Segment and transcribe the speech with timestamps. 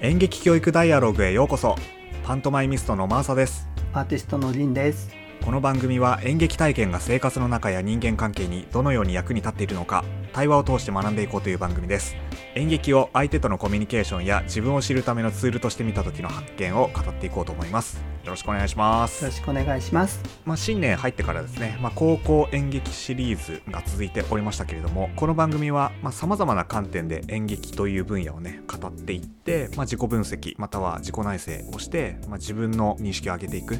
[0.00, 1.74] 演劇教育ダイアログへようこそ。
[2.22, 3.66] パントマイミストのマーサです。
[3.92, 5.10] アーティストのリンです。
[5.44, 12.14] この番組は演劇体験が生活の中や人間関係にどのように役に立っているのか対話を通して学んでいこうという番組です。
[12.54, 20.22] 演劇を相手とのコミュニケーションや自分を知るためのツールとして見た時の発見を語っていこうと思いますよろしくお願いしますよろしくお願いします。
[20.44, 33.78] まあ、新年入ってからですね、まあ、高校演劇シリーズが続いておりましたけれどもこの番組はさまざ、まな観点で演劇という分野をね語っていって、まあ、自己分析または自己内省をして、まあ、自分の認識を上げていく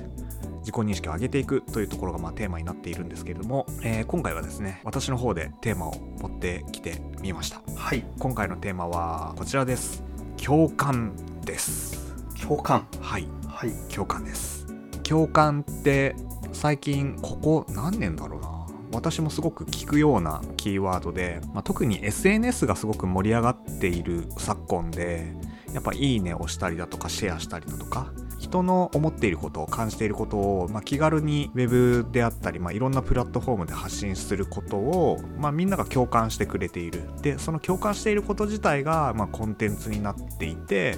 [0.60, 8.02] 自己認識を上げていくというところがまあテーマになっているんですけれども、えー今回はですね私の方でテーマを持ってきてみましたはい。
[8.19, 10.02] 今回のテーマはこちらです
[10.43, 11.12] 共感
[11.45, 12.87] です共感。
[13.02, 13.73] はいはい。
[13.93, 14.69] 共感です。
[15.03, 16.15] 共感って
[16.53, 18.66] 最近ここ何年だろうな。
[18.93, 25.35] 私もすごく聞くようなキーワードで、まあ、特に SNS がすごく盛り上がっている昨今で
[25.74, 37.02] やっぱ「いいね」をしたりだとかシェアしたりだとか人の思っていることを感じていることを、まあ、気軽にウェブであったり、まあ、いろんなプラットフォームで発信することを、まあ、みんなが共感してくれている。
[37.23, 40.97] でその共感していること自体が、まあ、コンテンツになっていて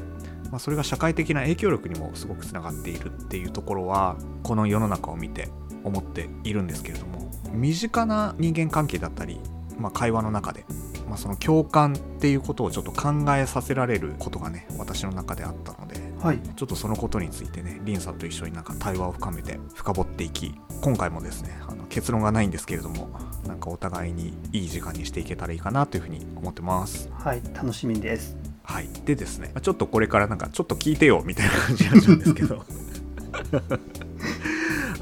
[0.51, 5.49] まあ、それが社会的な影響力にもすごくつながっているっていうところはこの世の中を見て
[5.85, 9.41] 思っているんですけれども身近な人間関係だったり、
[9.79, 10.65] まあ、会話の中で、
[11.09, 16.39] まあ、その共感っていうことをちょっと考えさせられることがね私の中であったのではい。
[16.39, 23.09] ちょっとそのことについてねリンさんと一緒になんか対話を深めて深掘っていき今回もですねあの結論がないんですけれども
[23.47, 27.09] なんかお互いにいい時間にしていけたらいいかなというふうに思ってます。
[27.13, 27.43] はい。
[27.55, 28.50] 楽しみです。
[28.71, 32.63] はい、でですねちょっとこれからなんかちょっと聞いてよみたいな感じになっちゃうんですけど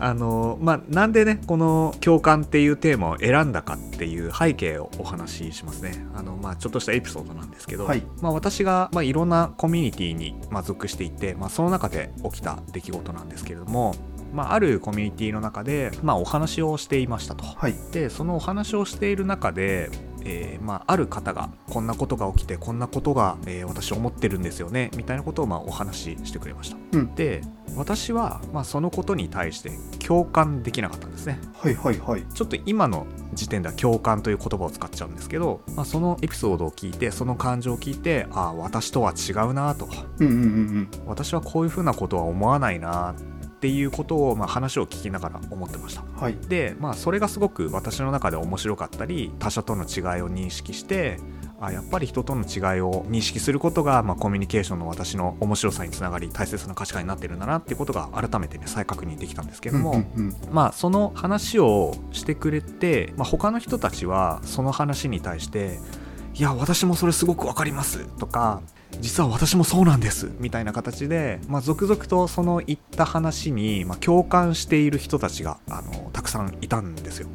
[0.00, 13.94] あのまあなんでねこの共感っていうテーマを選んだかっていう背景をお話ししますねあのまあちょっとしたエピソードなんですけど、はいまあ、私が、まあ、いろんなコミュニティにまあ属していて、まあ、その中で起きた出来事なんですけれども、
[14.32, 17.44] まあ、あるコミュニティの中で、まあ、お話をしていましたと。
[17.44, 17.74] はい。
[17.92, 19.90] でそのお話をしている中で、
[20.24, 27.42] えーまあ、ある方がこんなことが起きてこんなことが、えー私思ってるんですよねみたいなことをまあお話ししてくれました、うんで
[27.76, 29.70] 私は、まあ、そのことに対して
[30.04, 31.74] 共感できなかったんですねはい。
[31.74, 31.98] はい。
[31.98, 32.24] はい。
[32.34, 46.14] ちょっと今の時点では共感という言葉を使っちゃうんですけど、まあ、そのエピソードを聞いてその感情を聞いてああ私とは違うなとうんうんうん私はこういうふうなことは思わないなっていうことを、まあ、話を聞きながら思ってましたうん。
[46.16, 46.36] はい。
[46.48, 51.18] でまあそれがすごく私の中で面白かったり他者との違いを認識して
[51.60, 65.80] あやっぱり人との違いを認識することが、まあ、コミュニケーションの私の面白さにつながり大切な価値観になってるんだなっていうことが改めてね再確認できたんですけども、うんうんまあその話をしてくれて、まあ、他の人たちはその話に対して
[66.34, 68.62] 「いや私もそれすごくわかります」とか
[69.00, 77.28] 「実は私もそうなんです」みたいな形で、まあ、続々とその言った話に、まあ、共感している人たちがあのたくさんいたんですよ。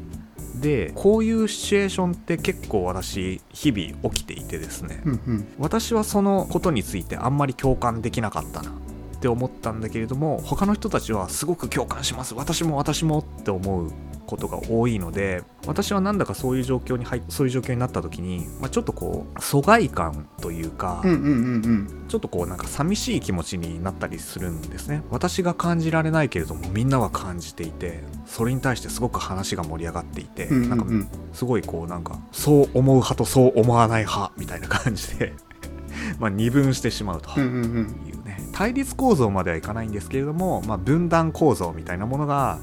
[0.60, 5.46] でこういうシチュエーションって結構私日々起きていてですね、うんうん。
[5.58, 8.72] 私はそのことについてあんまり共感できなかったなっ
[9.20, 13.90] て思ったんだけれども他の人たちはすごく共感します私も私もって思う
[14.26, 21.32] ことが多いので私はなんだかそういう状況に入っそういう状況になった時に、まあ、ちょっとこう疎外感というか、うんうんうんう
[21.68, 22.04] ん。
[22.08, 31.08] ちょっとこうなんか寂しい気持ちになったりするんですね私が感じられないけれどもみんなは感じていてそれに対してすごく話が盛り上がっていて、うんうんなんかうん。
[31.32, 35.32] すごいこうなんかそう思う派とそう思わない派みたいな感じで
[36.18, 38.08] まあ二分してしまうとうんうんうん。
[38.08, 42.58] いうね対立構造まではいかないんですけれども、まあ、分断構造みたいなものが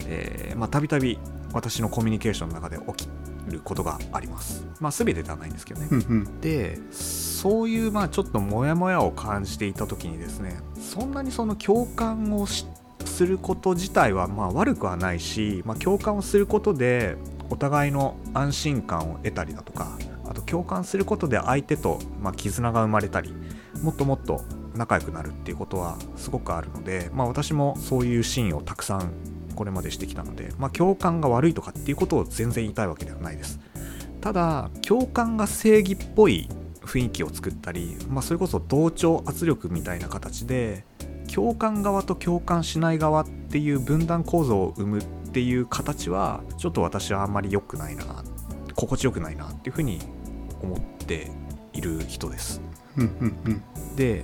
[0.70, 1.20] たびたび
[1.54, 3.10] 私のコミュニケーションの中で起き
[3.48, 6.42] ることがありますまあ全てではないんですけどね、うんうん。
[6.42, 12.66] でそういうまあちょっとモヤモヤを感じていた時にですねそんなにその共感をし
[13.06, 17.18] すること自体はまあ悪くはないし、まあ、共感をすることで
[17.50, 23.34] お互いの安心感を得たりだとかあと共感することで相手とまあ絆が生まれたり
[23.82, 24.42] もっともっと
[24.76, 29.12] 仲良くなるっていうことはすごくあるので、まあ、私もそういうシーンをたくさん
[29.52, 33.60] これまでしてきたので、まあ、共感が悪いとかっていうことを全然言いたいわけではないです
[34.22, 36.48] ただ共感が正義っぽい
[36.82, 40.86] 雰囲気を作ったり、まあ、それこそ同調圧力みたいな形で
[41.34, 48.24] 共感側と共感しない側っていう分断構造を生むっていう形はちょっと私はあんまり良くないな
[48.76, 50.00] 心地よくないなっていうふうに
[50.62, 51.32] 思って
[51.74, 52.62] いる人です。
[53.96, 54.24] で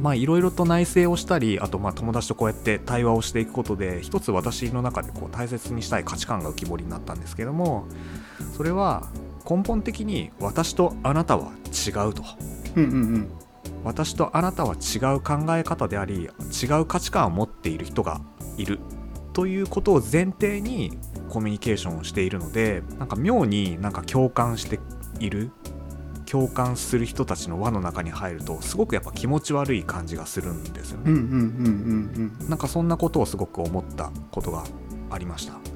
[0.00, 7.86] まあいろいろと内省をしたりあとまあ友達とこうやって対話をしていくことで一つ私の中でこう大切にしたい価値観が浮き彫りになったんですけども
[8.56, 9.08] それは
[9.48, 12.22] 根本的に私とあなたは違うと
[12.76, 13.30] うんうんうん。
[13.84, 18.20] 私とあなたは違う考え方であり違う価値観を持っている人が
[18.56, 18.80] いる
[19.32, 24.80] ということを前提にコミュニケーションをしているのでなんか妙になんか共感して
[25.20, 25.50] いる
[26.30, 31.12] 共感する人たちの輪の中に入るとすごくやっぱ気持ち悪い感じがするんですよね。
[32.48, 34.64] なんかそんなことをすごく思ったことが
[35.10, 35.75] ありました。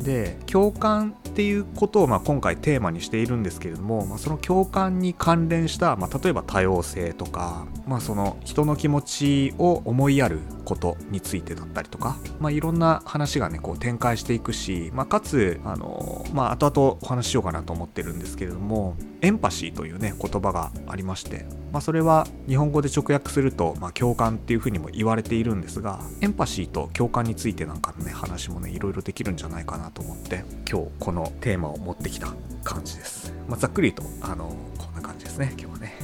[0.00, 32.28] で共感っていうことをまあ今回テーマにしているんですけれども、まあ、その共感に関連した、まあ、例えば多様性とか、まあ、その人の気持ちを思いやることについてだったりとか、まあ、いろんな話がねこう展開していくし、まあ、かつあの、まあ後々お話ししようかなと思ってるんですけれどもエンパシーというね言葉がありまして、まあ、それは日本語で直訳すると、まあ、共感っていうふうにも言われているんですがエンパシーと共感についてなんかのね話もねいろいろできるんじゃないかなと思って今日このテーマを持ってきた
[32.64, 35.94] 感じです、まあ、ざっくりとあのこんな感じですね今日はね。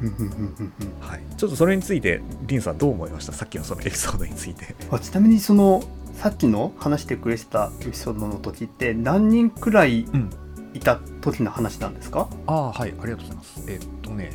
[0.00, 1.00] うんうんうんうんうん。
[1.00, 1.22] はい。
[1.36, 3.32] ちょっとそれについてリンさんどう思いました？
[3.32, 4.74] さっきのそのエピソードについて。
[4.90, 5.84] あちなみにその
[6.14, 10.30] さっきの話してくれてたエピソードの時って何人くらいうん。
[10.74, 13.62] いた時の話なんですか、ああはいありがとうございます。
[13.68, 14.32] えっとね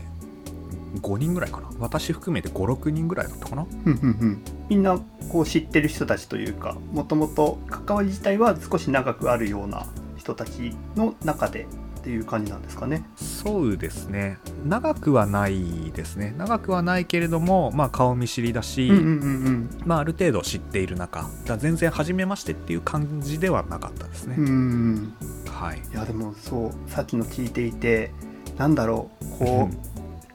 [1.02, 1.70] 5人ぐらいかな。
[1.80, 3.66] 私含めて56人ぐらいだったかな。
[3.86, 5.00] うんうんうんみんな
[5.30, 9.86] こう知ってる人たちというかもともと関わり自体は少し長くあるような
[10.18, 11.68] 人たちの中で
[11.98, 13.04] っていう感じなんですかね。
[13.18, 14.38] そうですね。
[14.66, 16.34] 長くはないですね。
[16.38, 19.70] 長くはないけれどもまあ顔見知りだし、うんうんうんうん。
[19.86, 25.14] まあ、ある程度知っている中だ全然初めましてっていう感じではなかったですね、うん
[25.50, 25.80] はい。
[25.80, 28.14] いやでもそうさっきの聞いていて
[28.58, 29.78] なんだろうこうう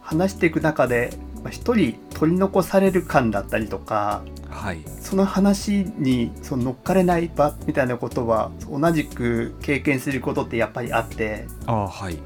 [0.00, 1.10] 話していく中で
[1.42, 4.84] まあ一人取り残される感だったりとかはい。
[5.00, 12.18] その話にその乗っかれない場みたいなことは同じく経験することってやっぱりあってああはい。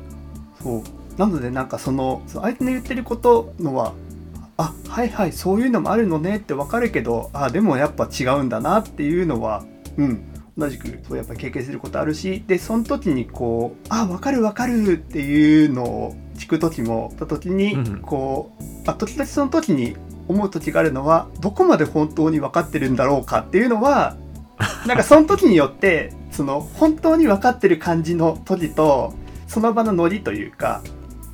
[0.63, 0.83] そう。
[1.19, 3.95] なのでなんかそのその相手の言ってることのは
[4.59, 9.65] あはいはいそういうのもあるのねってわかるけどあでもやっぱ違うんだなっていうのは
[9.97, 10.27] うん。
[10.59, 18.01] 同じくそうやっぱ経験することあるしでその時にこうあわかるわかるっていうのを聞く時もた時にうん。
[18.01, 19.97] こう、あ時々その時に
[20.29, 24.17] 思う時があるのはどこまで本当に分かってるんだろうかっていうのは
[24.87, 29.15] なんかその時によってその本当に分かってる感じの時と
[29.47, 30.83] その場のノリというか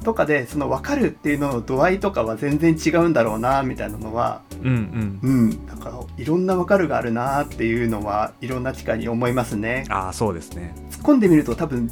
[0.05, 5.19] とかでその分かるっていうのの度合いとかは全然違うんだろうなみたいなのはうんうん。
[5.23, 5.67] うん。
[5.67, 9.85] だからいろんな分かるがあるなっていうのはいろんな機会に思いますね。
[9.89, 10.75] ああそうですね。
[10.91, 11.91] 突っ込んでみると多分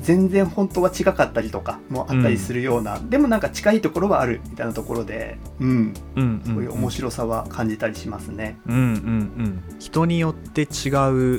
[0.00, 5.94] 全然本当は違かったりとかもあったりするような、でもなんか近いところはあるみたいなところでうん。
[6.16, 8.58] うんうん、そういう面白さは感じたりしますね。
[8.66, 9.62] うんうんうん。
[9.78, 10.90] 人によって違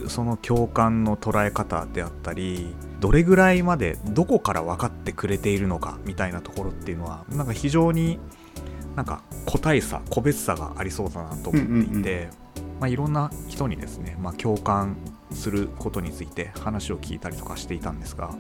[0.04, 8.20] うその共感の捉え方であったりどれぐらいまでどこから分かってくれているのかみたいなところっていうのはなんか非常に
[8.96, 12.30] なんか個体差個別差がありそうだなと思っていて、
[12.80, 14.98] まあ、いろんな人にですね、まあ、共感
[15.32, 18.34] することについて話を聞いたりとかしていたんですが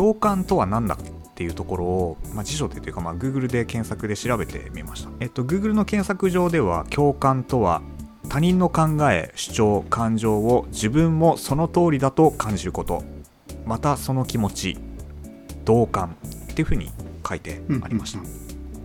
[0.00, 7.82] 共感とは何だっていうところを、まあ、辞書でというか、まあ、Google で検索で調べてみました、えっと、Google の検索上では共感とは
[8.30, 13.04] 他人の考え主張感情を自分もその通りだと感じること
[13.66, 14.78] またその気持ち
[15.66, 16.16] 同感
[16.50, 16.90] っていうふうに
[17.28, 18.32] 書いてありました、うんうん。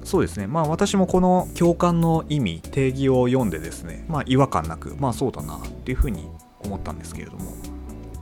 [0.03, 0.47] そうですね。
[0.47, 6.29] まあ私もこの共感の意味定義を読んでですねまあ違和感なくまあそうだなっていうふうに
[6.59, 7.53] 思ったんですけれども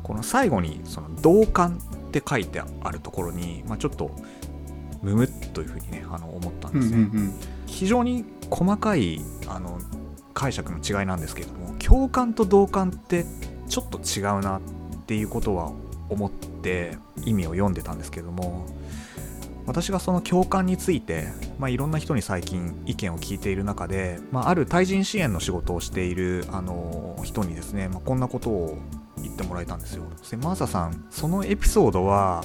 [0.03, 1.79] この最後にその同感
[2.13, 4.11] って書いてあるところに、まあ、ちょっと
[5.01, 7.33] ムムッというふうにねあの思ったんうんですね、うんうん。
[7.65, 9.79] 非常に細かいあの
[10.35, 13.25] 解釈の違いなんですけれども共感と同感って
[13.67, 14.61] ちょっと違うなっ
[15.07, 15.71] ていうことは
[16.09, 18.67] 思って意味を読んでたんですけれども
[19.65, 21.27] 私がその共感について、
[21.57, 28.77] まあ、いろんな人に最近意見を聞いている中で、まあ、ある対人支援の仕事をしているあの人にですね、まあ、こんなことを
[29.23, 30.03] 言ってもらえたんですよ。
[30.29, 32.43] でマーサさんそのエピソードは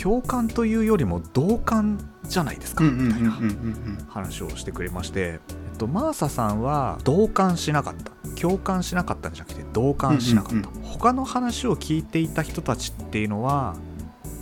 [0.00, 3.46] 共感というよりも同感じゃないですかうんうんみたいなうんうん。
[3.46, 5.40] うん話をしてくれまして、え
[5.74, 8.12] っと、マーサさんは同感しなかった。
[8.40, 13.76] 共感しなかったんじゃなくて同感しなかった、うん他の話を聞いていた人たちっていうのは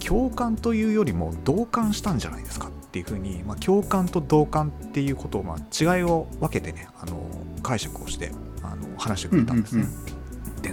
[0.04, 7.28] 共感というよりも同感したんじゃないですかっていうふうに、まあ、共感と同感っていうことを、まあ、違いを分けてねあの
[7.62, 9.82] 解釈をしてあの話してくれたんですね。
[9.82, 9.88] で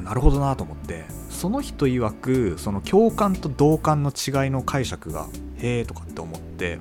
[0.05, 6.77] なるほどなと思ってその人曰くその共感と同感の違いの解釈がへえとかって思って、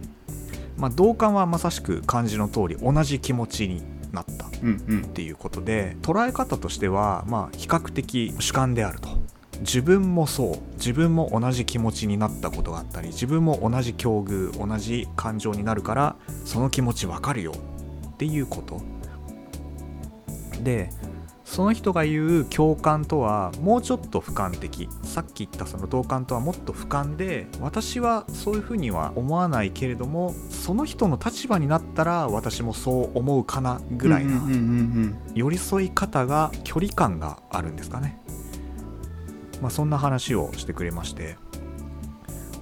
[0.76, 4.50] まあ、同感はまさしく漢字の通り同じ気持ちになったっ
[5.08, 9.08] ていうことで捉え方としてはまあ比較的主観であると。
[9.60, 10.74] 自分もそう。
[10.74, 17.52] 自分も同じ気持ちになったことがあったり自分も同じ境遇同じ感情になるからその気持ちわかるよ
[18.08, 18.82] っていうこと。
[20.62, 20.90] で
[21.44, 24.88] その人が言う共感とはもうちょっと俯瞰的。
[25.02, 34.42] さっき言ったその同感とはもっと俯瞰で私はそういうふうには思わないけれどもその人の立場になったら私もそう思うかなぐらいな
[35.34, 38.18] 寄り添い方が距離感があるんですかね、
[39.60, 41.36] まあ、そんな話をしてくれまして。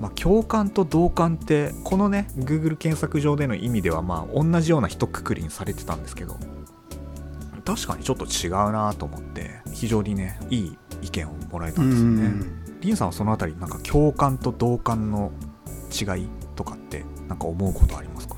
[0.00, 6.38] まあ、共感と同感ってこのね Google 検索上での意味ではまあ同じような一括りにされてたんですけど
[7.64, 12.33] 確かにちょっと違うなと思って非常にねいい意見をもらえたんですよね。
[12.81, 15.31] リンさんはその辺りなんか共感と同感の
[15.90, 18.37] 違いとかってなんか思うことありますか？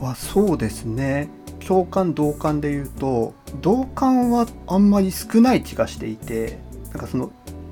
[0.00, 1.30] はそうですね。
[1.66, 6.58] 共感同感で言うと同感はあんまり少ない気がしていて
[6.90, 7.30] なんかその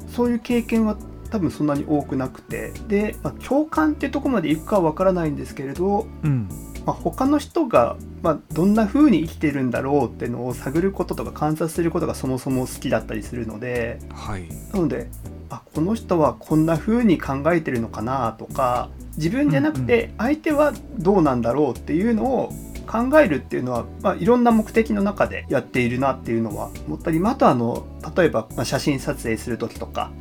[0.08, 0.96] そういう経験は
[1.30, 2.72] 多分そんなに多くなくて。
[2.86, 6.48] で、まあ、共感ってとこまでいくかはわからないんですけれど、うん、
[6.86, 15.10] まあ、他の人が、まあ、どんな風に生きてるんだろうっていうのを探ることとか観察することがそもそも好きだったりするので、はい、なので
[15.50, 22.52] あこの人はこんな風に考えてるのかなとか自分じゃなくて相手はどうなんだろうっていうのを
[22.86, 27.84] 考えるっていうのは、まあ、いろんな目的の中でやっているなっていうのは思ったりあとあの
[28.16, 30.12] 例えば、まあ、写真撮影する時とか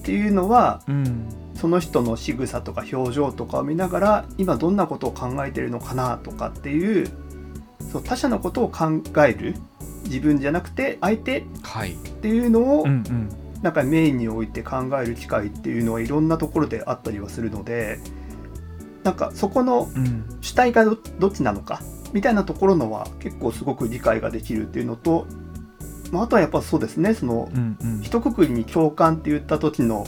[0.00, 7.10] っていうのは、うんその人の仕草とか表情とかを見ながら今どんなことを考えてるのかなとかっていう
[7.90, 9.54] そう他者のことを考える
[10.04, 11.44] 自分じゃなくて相手っ
[12.20, 12.86] ていうのを、
[13.62, 17.98] なんかメインに置いて考える機会っていうのはいろんなところであったりはするので
[19.02, 19.88] なんかそこの
[20.40, 21.80] 主体がどっちなのか
[22.12, 25.26] みたいなところのは結構すごく理解ができるっていうのと、
[26.12, 27.48] まあ、あとはやっぱそうですねその、
[28.02, 30.06] 一括りに共感って言った時の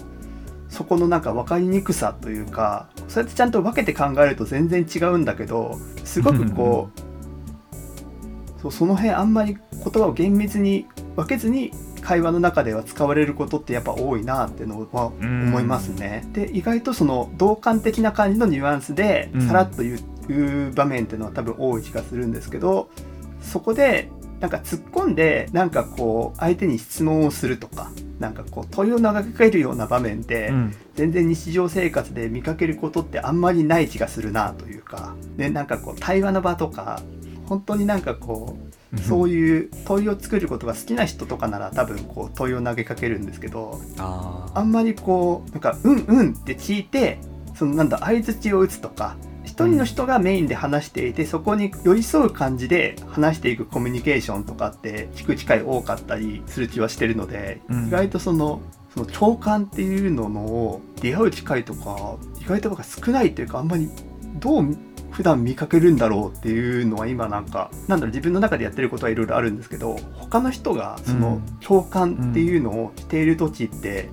[0.69, 11.73] そこのなんか分かりにくさというかそうやってちゃんと分けて考えると全然違うんだけどすごくこうそうその辺あんまり言葉を厳密に分けずに
[12.03, 16.27] 会話の中では使われることってやっぱ多いなってのは思いますね。
[16.33, 19.99] で意外とその同感的な感じのニュアンスでさらっと言
[20.29, 22.89] う場面っていうのは多分多い気がするんですけど
[23.41, 27.91] そこでなんか突っ込んでなんかこう相手に質問をするとか
[28.21, 37.03] なんかこう問いを投げかけるような場面で、うん、全然日常生活で見かけることってあんまりない気がするなというかでなんかこう対話の場とか
[37.47, 38.57] 本当になんかこ
[38.93, 47.19] うそういう問いを作ることが好きな人とかなら多分こう問いを投げかけるんですけどあんまりこうなんか「うんうん」って聞いて
[47.55, 49.17] そのなんだ相づちを打つとか
[49.49, 58.61] 一人の人がメインで話していてそこに寄り添う感じで話していくコミュニケーションとかって聞く機会多かったりする気はしてるので、うん、意外とその
[58.93, 63.89] その共感っていうのの出会う機会とか意外と少ないというかあんまり
[64.37, 64.77] どう
[65.11, 74.11] 普段見かけるんだろうっていうのは今なんかなんだろう自分の中でやってることはいろいろあるんですけど他の人がその共感っていうのをしている時って、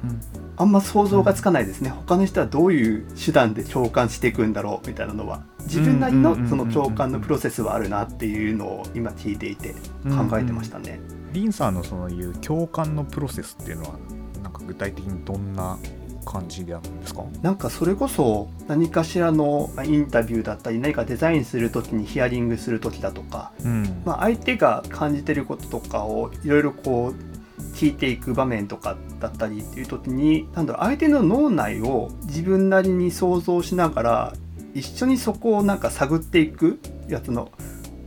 [0.58, 5.44] あんま想像がつかないですね、他の人はどういう手段で共感していくんだろうみたいなのは。
[5.66, 11.00] 自分なりのその共感のプロセスはあるなっていうのを今聞いていて考えてましたね。
[11.34, 13.96] リンさんのそのいう共感のプロセスっていうのは
[14.44, 15.80] なんか具体的にどんな
[16.24, 17.24] 感じであるんですか？
[17.42, 27.35] なんかそれこそ何かしらのインタビューだったり何かデザインする時にヒアリングする時だとか、うん、まあ、相手が感じてることとかをいろいろこう
[27.74, 34.34] 聞いていく場面とかだったりっていう時になんだろう相手の脳内を自分なりに想像しながら
[34.74, 37.52] 一緒にそこをなんか探っていくやつの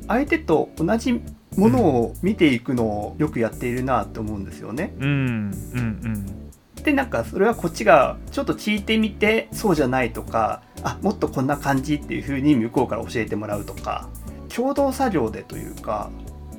[0.07, 1.21] 相手と同じ
[1.57, 4.95] ものを見ていくのをよくやっているなと思うんですよね。
[4.99, 6.49] うんうんうん
[6.83, 14.09] でなんかそれはこっちがちょっと聞いてみてそうじゃないとかあもっとこんな感じっていう風に向こうから教えてもらうとか
[14.49, 16.11] 共同作業でというか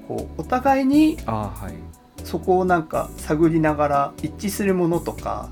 [0.07, 1.73] こうお互いにあ、はい、
[2.23, 5.49] そこをなんか探りながら一致するものとか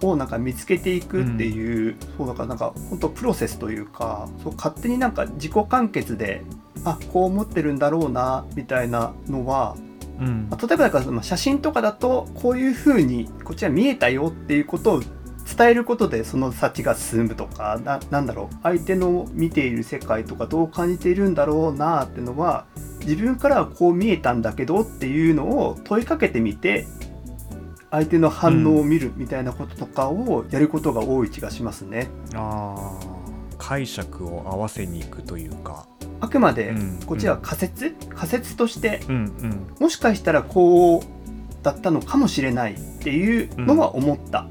[0.00, 6.42] をなんか見つけていくっていう、うん、そうだからなんか本当プロセスというかそう勝手になんか自己完結で
[6.84, 9.76] あこう思ってるんだろうなみたいなのは、
[10.20, 10.48] うん。
[10.50, 15.02] まあ、例えばだから写真とかだとこういうふうにこっちは見えたよっていうことを
[15.56, 22.66] 伝えることでその先が進むとかななんだろう相手の見ている世界とかどう感じているんだろうなってのは
[23.00, 26.86] 自分からはこう見えたんだけどっていうのを問いかけてみて
[27.90, 32.08] 相手の反応を見るみたいなこととかをやることが多い気がしますね。
[32.32, 33.00] うん、あ
[33.58, 35.86] 解釈を合わせにいくというか。
[36.20, 36.72] あくまで
[37.04, 44.46] こっちは仮説、うん、仮説として、うんうん、もしかしたらこうだったのかもしれないっていうのは思った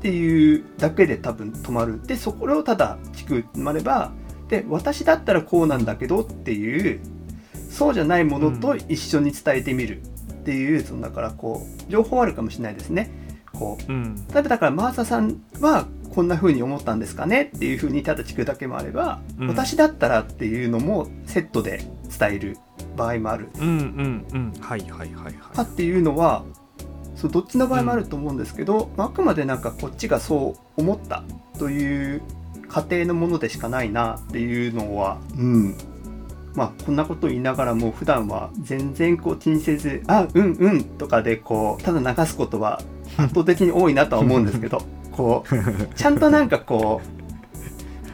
[0.00, 2.02] っていうだけで多分止まる。
[2.04, 4.12] でそこをただ聞く止まれば
[4.48, 7.00] で私だったらこうなんだけどっていう
[7.70, 10.02] そうじゃないものと一緒に伝えてみる。
[10.40, 13.10] っていう、そのだからこう両方あるかもしれないですね。
[13.52, 13.92] こう。
[13.92, 14.14] うん。
[14.14, 17.52] 例えばだからマーサさんはこんな風に思ったんですかね？
[17.54, 19.48] っていう風にただ聞くだけもあれば、うん。
[19.48, 21.84] 私だったらっていうのもセットで
[22.18, 22.56] 伝える
[22.96, 23.50] 場合もある。
[23.60, 24.52] うんうんうん。
[24.60, 26.42] はいはいはいはかっていうのは
[27.20, 31.22] そうどっちの場合もあると思うんですけど、まああくまでなんかこっちがそう思った
[31.58, 32.22] という
[32.68, 35.76] 過程のものでしかないなっていうのは、うん、
[36.54, 42.80] まあこんなこと言いながらも普段は全然こう気にせず「あうんうん」とかでこうただ流すことは
[43.18, 44.80] 圧倒的に多いなとは思うんですけど
[45.12, 47.02] こうちゃんとなんかこ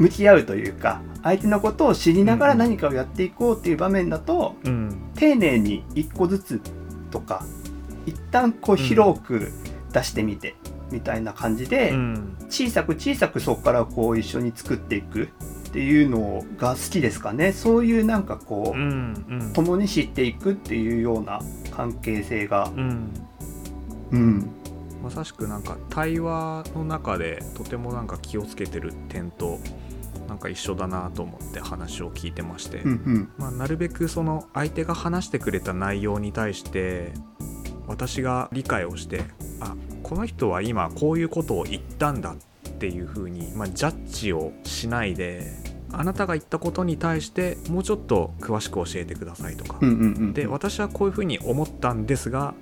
[0.01, 4.97] う向き合うというか相手のことを知りながら何かをやっていこうっていう場面だと、いうん。
[5.17, 6.61] 丁寧に一個ずつ
[7.11, 7.45] とか
[8.07, 9.53] 一旦こう広く
[9.93, 10.55] 出してみて、
[10.91, 12.37] みたいな感じで、うん。
[12.49, 15.27] 小さく小さくそこからこう一緒に作っていくっ
[15.73, 17.53] ていうのが好きですかね。
[17.53, 19.53] そういうなんかこうう、んうん。
[19.53, 22.71] 共に知っていくっていうような関係性が。
[22.77, 23.11] うん。
[24.13, 24.51] うん。
[25.03, 29.59] まさしくなんか対話の中でとてもなんか気をつけてる点と
[30.29, 33.33] なんか一緒だなと思って話を聞いてまして、うんうん。
[33.39, 37.13] まあ、なるべくその相手が話してくれた内容に対して
[37.87, 39.23] 私が理解をして
[39.61, 45.47] あこの人は今こういうことを言ったんだっていうふうに、まあ、ジャッジをしないで
[45.93, 52.55] あなたが言ったことに対してもうちょっと詳しく教えてくださいとか、うんうんうんで私はこういうふうに思ったんですが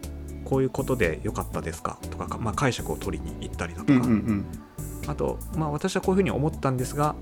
[0.45, 1.99] こういうことで良かったですか？
[2.11, 4.45] とか、まあ、解釈を取りに行ったりだとか、うんうんうん。
[5.07, 7.14] あと、まあ、私はこういうふうに思ったんですが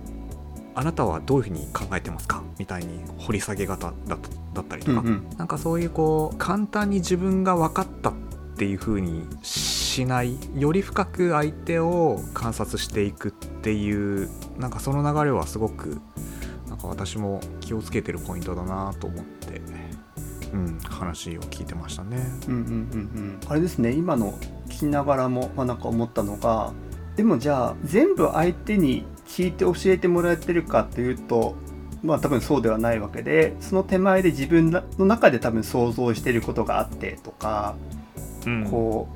[0.74, 2.42] あなたはどういうふうに考えてますか？
[2.58, 5.28] みたいに掘り下げ方だとだったりとか、うんうん。
[5.36, 8.14] なんかそういうこう簡単に自分が分かったっ
[8.56, 16.00] ていうふうにしないより深く相手を観察していくっていうなんかその流れはすごく
[16.68, 19.60] なんか私も気をつけてるポイントだなと思って、
[20.52, 22.18] うん、話を聞いてましたね。
[22.48, 23.40] うんうんうんうん。
[23.48, 24.32] あれですね今の
[24.68, 26.72] 聞きながらも、まあ、なんか思ったのが
[27.16, 31.54] でもじゃあ全部相手に聞いて教えてもらえてるかっていうと
[32.02, 37.74] まあ多分そうではないわけでその手前で自分の中で多分想像してることがあってとか
[38.46, 38.64] うん。
[38.70, 39.08] こ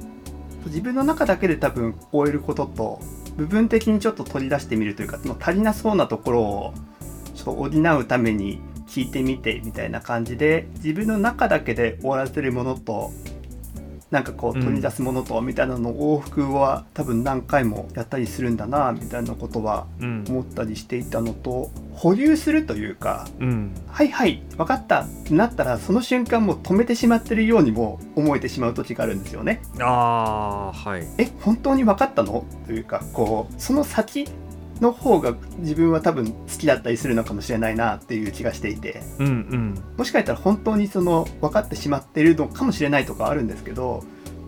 [0.64, 3.00] う自分の中だけで多分終えることと
[3.36, 6.74] 部分的にちょっと取り出してみるというかその足りなそうなところを
[7.34, 13.12] ちょっと補うために聞いてみてみたいな感じで自分の中だけで終わらせるものと
[14.10, 20.24] なんかこううん取り出すものとみたいなの往復は多分何回もやったりするんだなみたいなことはうん。
[20.28, 23.74] 思ったりしていたのと保留するというかうん。
[23.88, 29.60] はいはい分かったってなったらその瞬間もう止めてしまってるようにも思えてしまう時があるんですよね。
[29.80, 31.06] あーはい。
[31.18, 32.44] え本当に分かったの？
[32.66, 34.28] というかこうその先
[34.80, 39.02] の方が自分は多分好きだったりするのかもしれないなっていう気がしていて。
[39.18, 39.82] うんうん。
[39.96, 44.04] もしかしたら本当にその分かってしまっているのかもしれないとかあるんですけど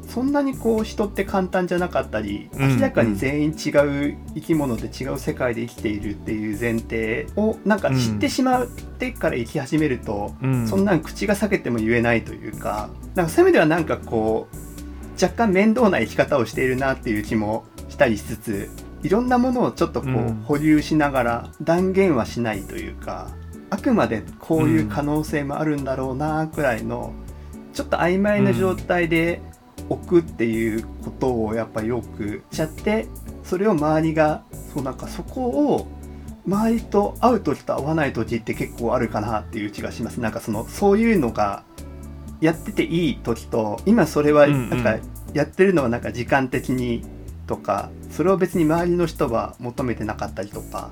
[0.08, 10.68] そんなにこう人って簡単じゃなかったりうん明らかに全員違う生き物で違う世界で生きているっていう前提をなんか知ってしまってから生き始めると、うん。
[10.68, 18.70] そんなん口が裂けても言えないというかなんかそういう意味ではなんかこう若干面倒な生き方をしているなっていう気もしたりしつつ
[19.02, 20.42] いろんなものをちょっとこう、うん。
[20.44, 23.30] 保留しながら断言はしないというか
[23.70, 27.12] あくまでこういう可能性もあるんだろうなくらいの、
[27.74, 29.42] ちょっと曖昧な状態で
[29.88, 33.06] 置くっていうことをやっぱよくしちゃって
[33.44, 34.42] それを周りが
[34.74, 35.86] そうなんかそこを
[36.46, 40.20] 周りと会う時と会わない時って結構あるかなっていう気がします。
[40.20, 41.62] なんかそのそういうのが
[42.40, 44.98] やってていい時と今それはなんか
[45.34, 47.04] やってるのはなんか時間的に
[47.46, 50.90] とかそれを別に周りの人は求めてなかったりとか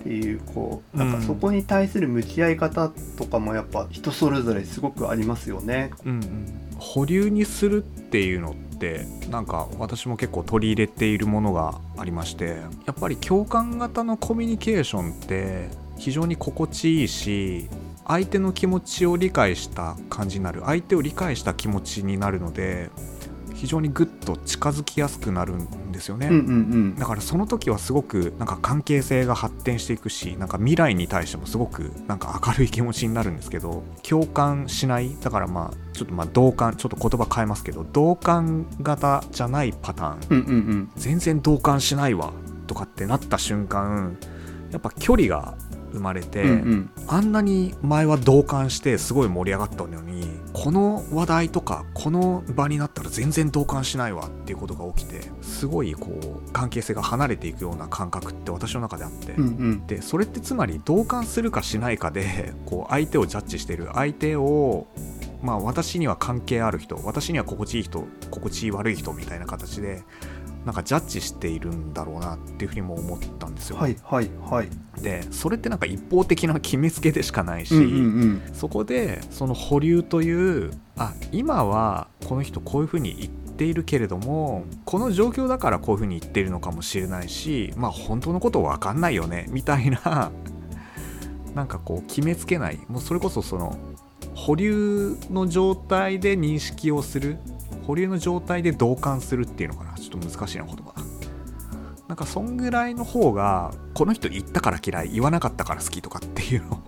[0.00, 5.90] っていうこうなんかそこに対する向き合い方とかもやっぱ人それぞれすごくありますよね。
[6.04, 17.68] うんうん保留にするっていうのってなんか私も結構取り入れているものがありましてやっぱり共感型のコミュニケーションって非常に心地いいし
[18.04, 22.90] 相手の気持ちを理解した感じになる相手を理解した気持ちになるので
[23.62, 26.26] 非常にグッと近づきやすくなるんですよね。
[26.26, 26.96] うんうんうん。
[26.96, 35.16] だからその時はすごくなんか関係性が発展していくしなんか未来に対してもすごくなんか明るい気持ちになるんですけど共感しない。
[35.20, 40.18] だからまあちょっとまあ同感ちょっと言葉変えますけど同感型じゃないパターン。
[40.30, 40.90] うんうんうん。
[40.96, 42.32] 全然同感しないわ。
[42.66, 44.16] とかってなった瞬間
[44.72, 45.54] やっぱ距離が
[45.92, 46.90] 生まれて、うんうん。
[47.06, 56.10] あんなに前は同感してすごい盛り上がったのにこの話題とかこの場になったら全然同感しないわっていうことが起きてすごいこ
[56.46, 59.86] う関係性が離れていくような感覚って私の中であって、うんうん。
[59.86, 64.86] でそれってつまり同感するかしないかで こう相手をジャッジしてる相手を
[65.42, 70.02] まあ私には関係ある人私には心地いい人心地悪い人みたいな形で
[70.64, 73.76] なんかジャッジしているんだろうなっていうふうにも思ったんですよ。
[73.76, 74.68] はいはいはい。
[75.02, 78.54] でそれってなんか一方的な決めつけでしかないし、うんうんうん。
[78.54, 90.30] そこでその保留というあ今はこの人こういうふうに言っているけれどもこの状況だからこういうふうに言っているのかもしれないしまあ本当のこと分かんないよね みたいな
[91.54, 92.78] なんかこう決めつけない。
[92.88, 93.76] もうそれこそその
[94.34, 97.38] 保留の状態で認識をする
[97.82, 99.94] 保留の状態で同感するっていうのかな。
[99.94, 100.94] ちょっと難しいな言葉。
[102.08, 106.78] なんかそんぐらいの方がこの人言ったから嫌い言わなかったから好きとかっていうのを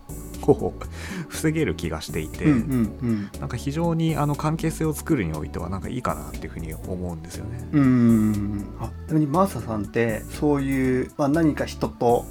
[0.42, 0.84] こう
[1.28, 7.68] 防げる気がしていて、うんうんなんか非常にあの関係性を作るにおいてはなんかいいかなっていうふうに思うんですよね。
[7.72, 12.26] うんうんあちなみにマーサさんってそういう、まあ、何か人と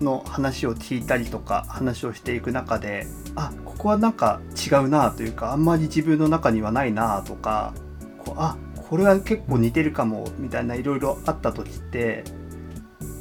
[0.00, 7.74] の話を聞いたりとか話をしていく中であここはなんか違うなというかあんまり自分の中にはないなとか
[8.24, 8.56] こうあ
[8.88, 12.24] これは結構似てるかもみたいないろいろあった時って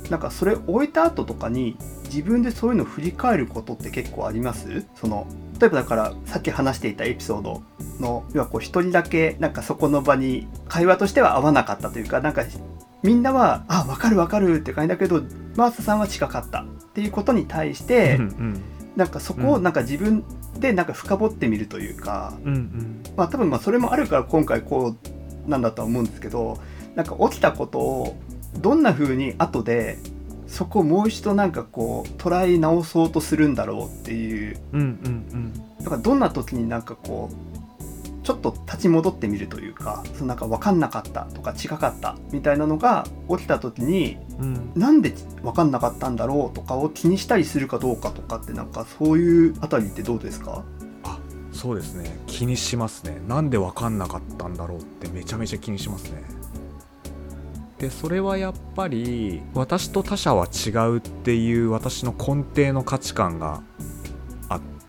[0.09, 4.85] なんかそれ終えた後とかに自分でそういうのを振り返ることって結構あります？
[4.95, 5.27] その
[5.59, 7.63] 例えばだからさっき話していたエピソード
[7.99, 12.43] の要はこう一人だけなんかそこの場に会話としては合わなかったというかなんか
[13.03, 15.23] みんなは「あ分かる分かる」って感じだけど
[15.55, 18.61] マーサさんは近かったっていうことに対して、うん。
[18.95, 20.23] なんかそこをなんか自分
[20.59, 23.03] でなんか深掘ってみるというか、うんうん。
[23.15, 24.95] まあ多分まあそれもあるから今回こ
[25.47, 26.59] うなんだとは思うんですけど
[26.95, 28.17] なんか起きたことを
[28.57, 29.97] どんな風に後で
[30.47, 34.59] そこをもう一度なんかこう捉え直そうとするんだろうっていう。
[34.73, 34.87] うんうんう
[35.35, 35.53] ん。
[35.83, 37.64] だからどんな時になんかこう
[38.25, 44.71] ちょっと立ち戻ってみるというかそのなんか分かんなかったとか違かったみたいなのが起きた時にうん。
[44.75, 50.65] なんで分かんなかったんだろうとかを気にしたりするかどうかとかってなんかそういうあたりってどうですか？
[51.51, 52.17] そうですね。
[52.27, 53.21] 気にしますね。
[53.27, 56.23] なんで分かんなかったんだろうってめちゃめちゃ気にしますね。
[57.77, 63.61] でそれはやっぱり私と他者は違うっていう私の根底の価値観が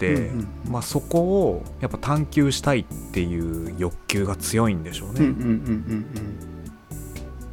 [0.05, 5.53] うんうんまあ、そこをやっぱ探求したいっていう欲求が強いんでしょうね、うんうんうんう
[6.53, 6.57] ん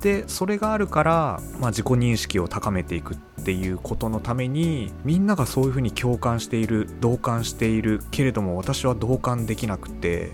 [0.04, 10.34] でそれがあるから、まあ、自己認識を高めていくっていうことのためにみんながそういうふうに共感している同感しているけれども私は同感できなくて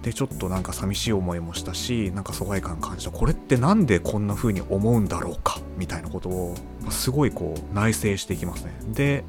[0.00, 3.10] でちょっとなんか寂しい思いもしたしなんか疎外感感じた。
[3.10, 8.72] これってなんでこんな風に思うんだろうかみたいなことをまあすごいこう内省していきますね。
[8.94, 9.24] で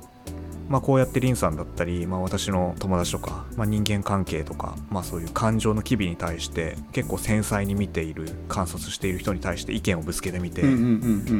[0.69, 10.88] まあ、こうやってリンさんだったり、まあ、私の友達とか、まあ、人間関係とか、まあ、そういう感情の機微に対して結構繊細に見ている観察している人に対して意見をぶつけてみて、うんうんうんう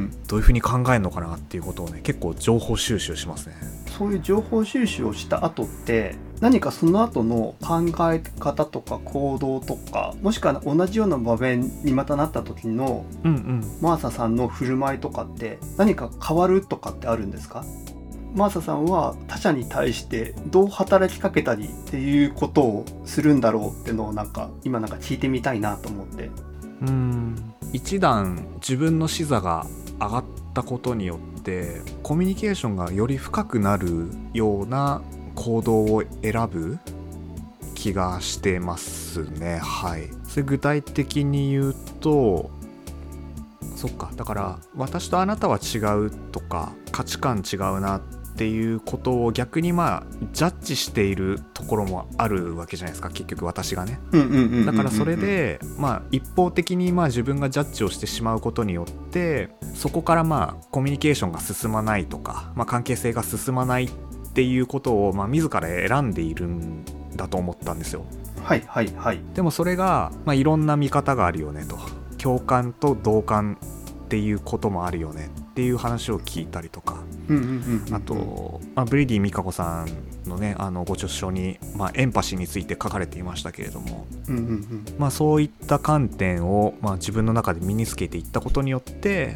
[0.04, 0.28] ん。
[0.28, 3.56] どういうふうに考えるのかなっていうことをね結構情報収集しますね。
[3.98, 7.82] そういう情報収集をした後って何かその後の考
[8.13, 13.62] え方とか行動とかもしくは同じような場面にまたなった時のうんうん。
[13.82, 17.66] マーサさんの振る舞いとかって何か変わるとかってあるんですか？
[18.38, 26.30] マーサさんは他者に対してどう働きかけたりっていうことをするんだろうってのをなんか今なんか聞いてみたいなと思って。
[26.82, 27.54] うん。
[27.73, 29.65] 一段自分の視座が
[30.00, 30.23] 上がっ
[30.54, 35.02] たことによってコミュニケーションがより深くなるような
[35.34, 36.78] 行動を選ぶ
[37.73, 39.58] 気がしてますね。
[39.63, 40.10] はい。
[40.28, 42.52] それ具体的に言うと
[43.76, 44.12] そっか。
[44.15, 48.02] だから私とあなたは違うとか価値観違うなっ
[48.38, 54.00] ていうことを逆にまあジャッジしているところもあるわけじゃないですか結局私がね。
[54.65, 63.89] だからそれで、まあ、一方的にまあ自分がジャッジをしてしまうことによってそこからまあコミュニケーションが進まないとか、まあ、関係性が進まないっ
[64.34, 68.04] ていうことをまあ自ら選んでいるんだと思ったんですよ。
[68.43, 69.19] はいはいはい。
[69.34, 71.78] でもそれが、まあ、いろんな見方があるよねと。
[72.17, 73.58] 共感と同感
[74.06, 77.04] っていうこともあるよねっていう話を聞いたりとか。
[77.91, 84.06] あと、まあ、ブレディ・ミカコさんのねあのご著書に、まあ、エンパシーについて書かれていましたけれども。
[85.00, 89.36] まあ、そういった観点を、まあ、自分の中で身につけていったことによって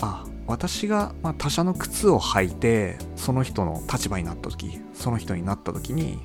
[0.00, 6.18] あ私が、まあ、他者の靴を履いてその人の立場になった時その人になった時に、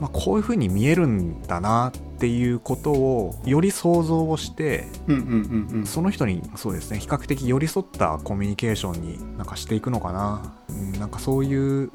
[0.00, 5.86] まあ、こういう風に見えるんだなっていうことをより想像をしてうんうんうんうん。
[5.86, 11.90] その人にそうですね比較的寄り添ったコミュニケーションになんかしていくのかな、うん、なんかそういう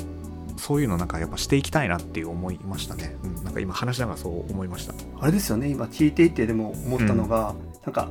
[0.58, 4.94] そういうのなんかやっぱしていきたいなっていう思いましたね、うん、なんか今話しながらそう思いました。
[5.20, 8.10] あれですよね今聞いていてでも思ったのが、うん、なんか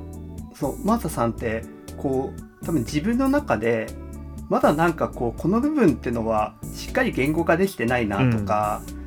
[0.55, 1.65] そうマーサさんって
[1.97, 3.87] こう多分自分の中で
[4.49, 8.98] まだなんかこうこの部分っていうのはしっかり言語化できてないなとか、うん、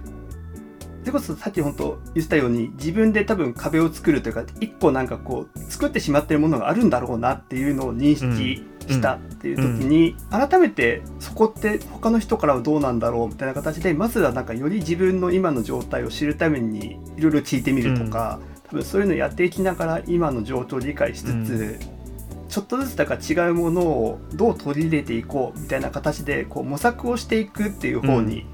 [1.02, 21.80] それこそさっき本当言ったように自分で多分壁を作るというか一個なんかこう作ってしまってるものがあるんだろうなっていうのを認識したっていう時に、改めてそこって他の人からはどうなんだろうみたいな形でまずはなんかより自分の今の状態を知るためにいろいろ聞いてみるとか、多分そういうのをやっていきながら今の状況を理解しつつ、
[22.52, 28.51] ちょっとずつだから違うものをどう取り入れていこうみたいな形でこう模索をしていくっていう方に、うん、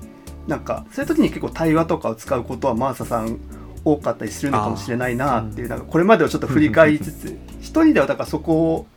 [0.48, 3.40] なんかそういう時に結構対話とかを使うことはマーサさん
[3.84, 8.88] 多かったりするのかもしれないなっていう、なんかこれまでをちょっと振り返りつつ一人ではだからそこを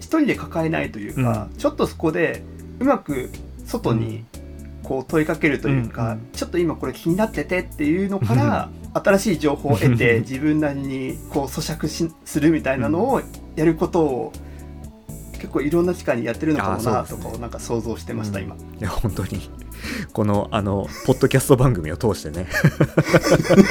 [0.00, 2.42] 一人で抱えないというか、ちょっとそこで
[2.78, 3.30] うまく
[3.64, 4.24] 外に
[4.82, 13.22] こう問いかけるというか、ちょっと今これ気になっててっていうのから、新しい情報を得て 自分なりにこう咀嚼しするみたいなのを
[13.56, 14.32] やることを
[15.32, 18.54] 結構いろんな機会にやってるのかもなとかをなんか想像してました、今。
[18.54, 19.50] いや本当に
[20.12, 22.46] このあのポッドキャスト番組を通してね。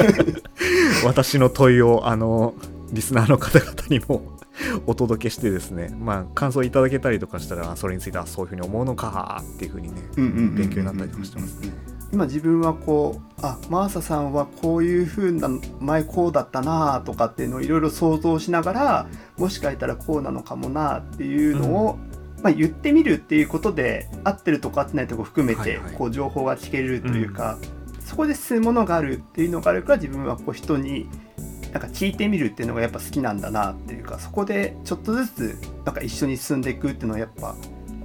[1.06, 2.54] 私の問いをあの
[2.91, 4.38] リスナーの方々にも
[4.86, 11.73] お届けしてですね、まあ、感想いただけたりとかしたらそれについてはそういうふうに思うのかっていうふうにね勉強になったりとかしてますね。
[12.13, 15.49] 今自分はこうあマーサさんはこういう風な
[15.80, 22.12] 前こうだったなとかっていうのをいろいろ想像しながらもしかしたらこうなのかもなっていうのを、うん、
[22.44, 27.58] まあ、言ってみるっていうことで合ってるとこ合ってないとこ含めてこう情報が聞けるというか、
[27.96, 31.10] うん、そこで進むものがあるっていうのがあるから自分はこう人に
[31.72, 37.56] なんか聞いてみるっていうのがやっぱ好きなんだなっていうかそこでちょっとずつなんか一緒に進んでいくっていうのはやっぱ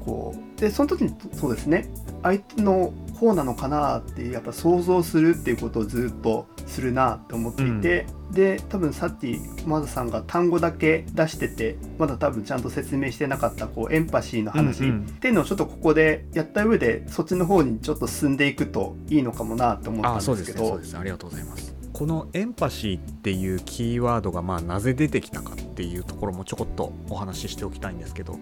[0.06, 1.90] こうでその時にそうですね。
[2.22, 21.00] 相手のこうなのかなってやっぱ想像するっていうことをずっとするなって思っていて、うん、で多分さっきマザさんが単語だけ出しててまだ多分ちゃんと説明してなかったこうエンパシーの話っていうのをちょっとここでやった上でそっちの方にちょっと進んでいくといいのかもなと思ったんですけどそうですね。
[21.00, 21.74] ありがとうございます。
[21.92, 28.38] このエンパシーっていうキーワードがまあなぜ出てきたかっていうところもちょこっとお話ししておきたいんですけど